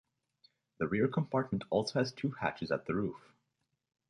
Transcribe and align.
The 0.79 0.87
rear 0.87 1.07
compartment 1.07 1.63
also 1.69 1.99
has 1.99 2.11
two 2.11 2.31
hatches 2.31 2.71
at 2.71 2.87
the 2.87 2.95
roof. 2.95 3.35